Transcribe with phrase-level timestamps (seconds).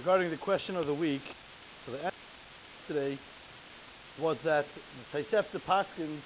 [0.00, 1.20] regarding the question of the week.
[1.84, 2.10] So the
[2.88, 3.18] today
[4.18, 4.64] was that
[5.12, 6.20] Tosefta Paskins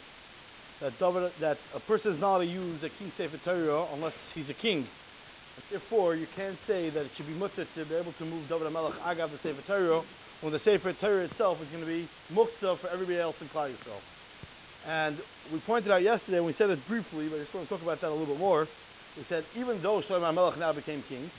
[0.80, 4.48] that David, that a person is not to use a king sefer Torah unless he's
[4.48, 4.86] a king.
[5.70, 8.72] Therefore, you can't say that it should be mutter to be able to move David
[8.72, 10.02] Melech Agav the sefer Torah
[10.40, 13.70] when the sefer Torah itself is going to be muktzah for everybody else in Klal
[13.70, 13.98] Yisrael.
[14.86, 15.18] And
[15.52, 17.82] we pointed out yesterday, and we said it briefly, but I just want to talk
[17.82, 18.68] about that a little bit more.
[19.16, 21.30] We said even though Shlomo Melech now became king,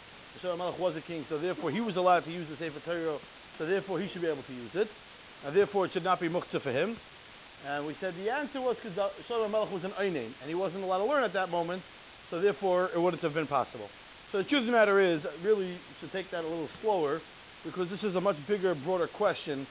[0.43, 3.17] Shlomo Melech was a king, so therefore he was allowed to use the sefer Torah,
[3.57, 4.87] so therefore he should be able to use it,
[5.45, 6.97] and therefore it should not be muktzah for him.
[7.67, 8.97] And we said the answer was because
[9.29, 11.83] Shlomo Melech was an Einin, and he wasn't allowed to learn at that moment,
[12.29, 13.87] so therefore it wouldn't have been possible.
[14.31, 17.21] So the truth of the matter is, really, should take that a little slower,
[17.63, 19.65] because this is a much bigger, broader question,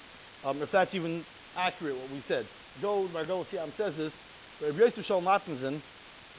[0.45, 1.25] um, if that's even
[1.57, 2.47] accurate, what we said.
[2.81, 4.13] Go, Margol Siam says this,
[4.63, 5.83] Rabbi Yosef Shal Nathanson,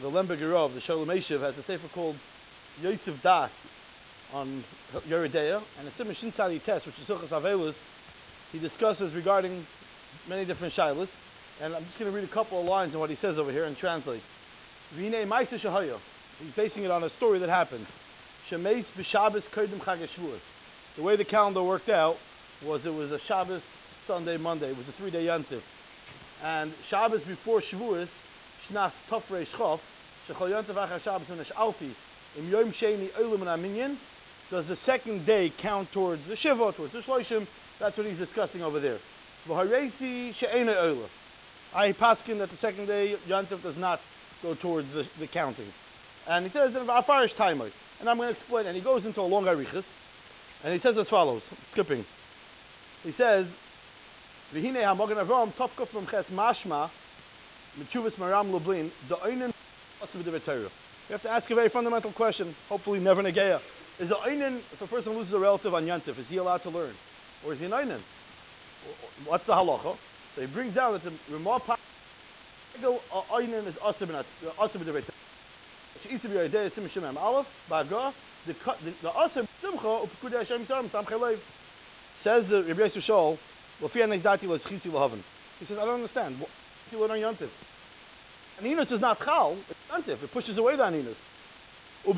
[0.02, 2.16] the Lembergerov, the Shalom Eshev, has a sefer called
[2.82, 3.50] Yosef Das
[4.34, 4.64] on
[5.08, 7.76] Yoreh Deah, and a Simon Shin Test, which is Suchas Avelus,
[8.52, 9.66] he discusses regarding
[10.27, 11.10] many different shilas.
[11.62, 13.52] And I'm just going to read a couple of lines of what he says over
[13.52, 14.22] here and translate.
[14.91, 15.12] He's
[16.55, 17.88] basing it on a story that happened.
[18.52, 18.58] The
[21.02, 22.16] way the calendar worked out
[22.64, 23.62] was it was a Shabbos,
[24.08, 24.70] Sunday, Monday.
[24.70, 25.62] It was a three-day yontif.
[26.44, 28.10] And Shabbos before Shavuos,
[28.70, 29.80] Shnas Tofrei Shchof,
[30.30, 31.96] Shechol Yontif Achar Shabbos and Alfi,
[32.38, 33.98] Im Yom Sheni and Aminyan,
[34.51, 37.48] does the second day count towards the Shiva, towards the Shloshim?
[37.79, 38.99] That's what he's discussing over there.
[39.48, 41.07] V'haresi She'ena Olam.
[41.74, 43.99] I paskin that the second day Yontif does not
[44.41, 45.71] go towards the, the counting.
[46.27, 47.70] And he says Afarish timer.
[47.99, 48.68] And I'm going to explain.
[48.68, 49.84] And he goes into a long arichas.
[50.63, 51.41] And he says as follows,
[51.74, 52.05] skipping.
[53.04, 53.46] He says,
[54.54, 56.90] V'hine ha'mogen avram topkof from ches mashma
[57.77, 59.52] mitchuvas maram lublin the oinen
[60.13, 60.70] You
[61.09, 63.59] have to ask a very fundamental question, hopefully never negeya.
[63.99, 66.69] Is the oinen, if a person loses a relative on Yantif, is he allowed to
[66.69, 66.94] learn?
[67.46, 68.02] Or is he an oinen?
[69.25, 69.96] What's the halacha?
[70.35, 75.03] So he brings down that the Ramah Pagel uh, Oinen is Asib the Reit.
[76.03, 78.12] She to be a day Sim Shemem Aleph Baga
[78.46, 81.38] the Asib Simcha Upkuda Hashem Yisrael Sam Chalev
[82.24, 83.38] says the Rabbi Yosef Shaul
[83.81, 85.24] Lofi Anekdati Lo Tzchisi Lahaven.
[85.59, 86.40] He says I don't understand.
[86.40, 86.50] What
[86.91, 87.50] you learn on Yontif?
[88.62, 89.58] Aninus is not Chal.
[89.70, 90.24] It's Yontif.
[90.24, 91.16] It pushes away the Aninus.
[92.06, 92.14] This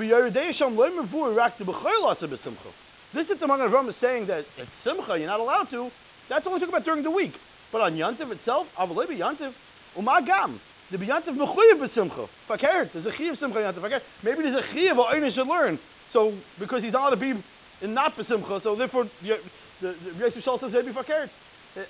[3.30, 5.18] is the Magen Avram is saying that at Simcha.
[5.18, 5.90] You're not allowed to.
[6.30, 7.32] That's only talking about during the week.
[7.72, 9.54] But on Yantiv itself, Avalei Yantiv,
[9.98, 10.60] Umagam.
[10.92, 12.28] The Yantiv Mechuyev b'Simcha.
[12.50, 12.92] Fakert.
[12.94, 13.80] There's a Chiyav Simcha Yantiv.
[13.80, 14.02] Fakert.
[14.24, 15.80] Maybe there's a Chiyav or should learn.
[16.12, 17.42] So because he's not to be
[17.82, 19.38] in not b'Simcha, so therefore the
[19.82, 21.30] the Yosef Shal says maybe Fakert.
[21.76, 21.86] Eh,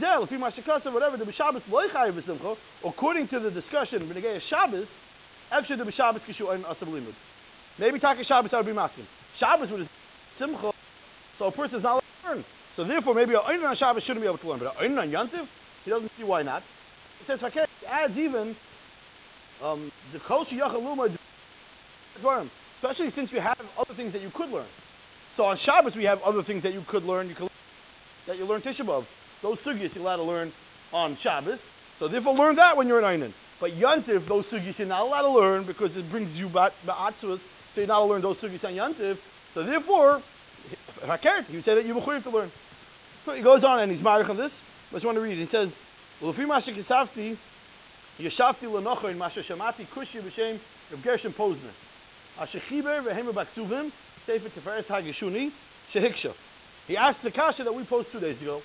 [0.00, 2.56] there, if he mashikasa, whatever, the Shabbos loichayev b'Simcha.
[2.84, 4.86] According to the discussion, B'negei Shabbos,
[5.50, 7.14] after the Shabbos kishu ein asab limud.
[7.78, 9.06] Maybe Taka Shabbos would be masking.
[9.38, 9.88] Shabbos would
[10.38, 10.72] Simcha,
[11.38, 12.44] so a person is not allowed to learn.
[12.76, 14.98] So therefore, maybe a Oinen on Shabbos shouldn't be able to learn, but a Oinen
[14.98, 15.46] on Yantiv,
[15.84, 16.62] he doesn't see why not.
[17.18, 18.56] He says, okay, adds even
[19.62, 21.16] um, the Kosher Yachaluma,
[22.16, 24.66] especially since you have other things that you could learn.
[25.36, 27.50] So on Shabbos, we have other things that you could learn, you could,
[28.26, 29.04] that you learn Tisha B'Av.
[29.42, 30.52] Those sugyas you're allowed to learn
[30.92, 31.58] on Shabbos.
[31.98, 33.32] So therefore, learn that when you're an Oinen.
[33.60, 37.38] But Yantiv, those sugyas you're not allowed to learn because it brings you back Ba'atzvus,
[37.38, 37.40] so
[37.76, 39.18] you're not allowed to learn those sugyas on Yantiv.
[39.54, 40.22] So therefore,
[41.04, 42.50] Hakert, you say that you're to learn.
[43.26, 44.52] So he goes on and he's married on this.
[44.90, 45.36] I just want to read.
[45.36, 45.68] He says,
[46.22, 47.36] "Lufi masha kisafti,
[48.18, 50.58] yeshafti lenocho in masha shamati kushi b'shem
[50.90, 51.72] Rav Gershon Posner.
[52.40, 53.92] Asher chiber v'hema baksuvim
[54.26, 55.50] sefer teferes hagishuni
[55.94, 56.32] shehiksha."
[56.88, 58.62] He asked the kasha that we posed two days ago.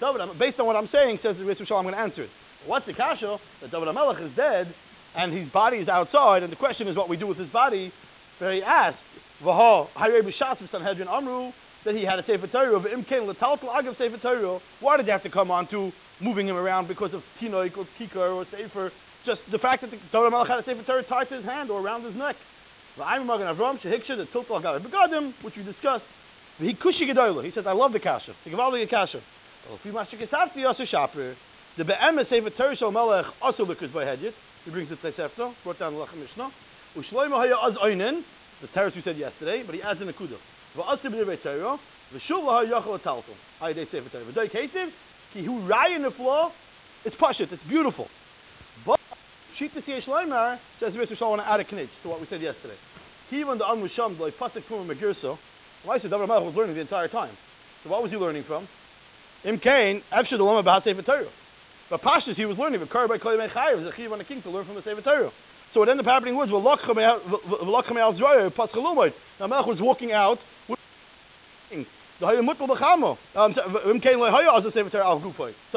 [0.00, 2.30] David, based on what I'm saying, says the Ritz I'm going to answer it.
[2.66, 3.38] What's the kasha?
[3.60, 4.74] That David Amelech is dead
[5.16, 7.92] and his body is outside, and the question is what we do with his body.
[8.40, 8.98] But he asked,
[9.42, 11.52] "V'ha hayrei b'shatzim Sanhedrin amru."
[11.84, 14.58] that he had a Sefer Torah, of Imkain Lataltal Agav Sefer Torah.
[14.80, 17.86] Why did they have to come on to moving him around because of Tinoik or
[18.00, 18.90] Kikar or Sefer?
[19.26, 21.70] Just the fact that the Torah Malach had a Sefer Torah tied to his hand
[21.70, 22.36] or around his neck.
[23.02, 26.04] I'm Magan Avram, Shehiksha, the Tiltal Agav Begadim, which we discussed.
[26.58, 27.44] He Kushi Gedola.
[27.44, 28.32] He says, I love the Kasha.
[28.44, 29.20] The Gavaldi Kasha.
[29.70, 31.34] If you master Kesafti Yasser Shaper,
[31.76, 34.32] the Be'em Sefer Shal Melech also because by Hedjit.
[34.64, 36.50] He brings it to Sefta, brought down the Lachem Mishnah.
[36.96, 38.22] Ushloimo Haya Az Oinen,
[38.62, 40.38] the terrace we said yesterday, but he adds in a kudah.
[40.76, 41.78] V'asib b'nei Torah,
[42.14, 43.34] v'shuv l'ha yachol taltum.
[43.60, 44.24] Ayidei sefer Torah.
[44.24, 44.90] V'doi keisiv,
[45.32, 46.50] ki hu rai in the floor,
[47.04, 48.08] it's pashit, it's beautiful.
[48.86, 49.00] But,
[49.60, 51.18] Shita Yesh Leimar says Mr.
[51.18, 52.76] Shaw want to add a knitch to what we said yesterday.
[53.30, 55.38] He Even the Amru Sham, like Pasik Puma Megirso,
[55.84, 57.36] why said David Melech was learning the entire time.
[57.82, 58.66] So what was he learning from?
[59.44, 61.28] Im Kain, the Lama about Sefer Torah.
[61.94, 64.24] But Pashas he was learning, but Kar by Koy Mechayev, was a Chiv on the
[64.24, 65.30] king to learn from the Sefer Torah.
[65.72, 66.58] So what ended up happening was, Now
[69.46, 70.40] Melech was walking out
[71.70, 71.86] The
[72.20, 73.16] Hayya Mutal B'chamo.
[73.36, 73.62] Um, so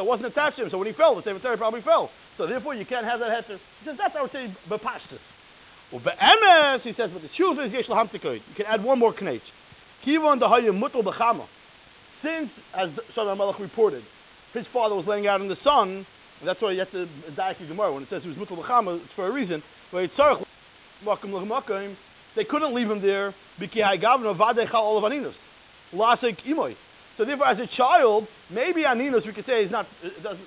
[0.01, 0.71] it wasn't attached to him.
[0.71, 2.09] So when he fell, the Sefer Torah probably fell.
[2.39, 3.59] So therefore, you can't have that heter.
[3.81, 5.21] He says that's our say bepashtus.
[5.91, 8.41] Well, be'emes, he says, but the truth is yesh lahamtikoid.
[8.49, 9.41] You can add one more knech.
[10.03, 11.45] Kivon dahayim mutal b'chama.
[12.23, 14.03] Since, as Shlomo Melech reported,
[14.53, 16.05] his father was laying out in the sun,
[16.39, 17.93] and that's why you have to die Gemara.
[17.93, 19.63] When it says he was mutal b'chama, it's for a reason.
[22.35, 23.33] They couldn't leave him there.
[27.17, 29.87] So therefore, as a child, maybe aninus we could say is not.
[30.03, 30.45] It doesn't.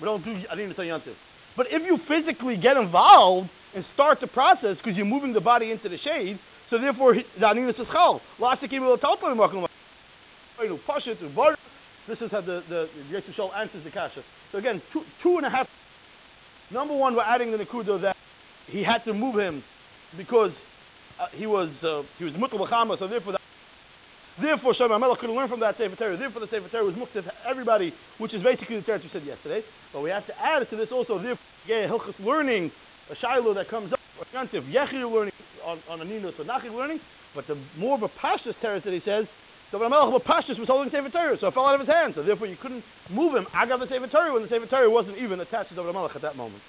[0.00, 1.14] We don't do aninus on yantiv.
[1.56, 5.70] But if you physically get involved and start the process because you're moving the body
[5.70, 6.38] into the shade,
[6.70, 8.20] so therefore the aninus is chal.
[12.08, 12.88] This is how the the
[13.34, 14.22] Shal answers the kasha.
[14.52, 15.66] So again, two two and a half.
[16.70, 18.16] Number one, we're adding the nekudo that
[18.66, 19.62] he had to move him
[20.16, 20.50] because
[21.20, 23.32] uh, he was uh, he was mutal so therefore.
[23.32, 23.40] That,
[24.40, 26.16] Therefore, Shlomo Melech could learn from that Sefer Torah.
[26.16, 29.62] Therefore, the Sefer Torah was muktzah everybody, which is basically the Torah we said yesterday.
[29.94, 32.70] But we have to add to this also, therefore, yeah, Hilchas learning,
[33.10, 35.32] a Shiloh that comes up, or Yantiv, Yechir learning
[35.64, 37.00] on, on a Ninus, or Nachir learning.
[37.34, 39.24] But the more of a Pashas Torah that he says,
[39.70, 42.14] so when Melech Pashas was holding Sefer Torah, so it fell out of his hands.
[42.14, 43.46] So therefore, you couldn't move him.
[43.52, 46.14] I got the Sefer Torah when the Sefer Torah wasn't even attached to the Melech
[46.14, 46.62] at that moment.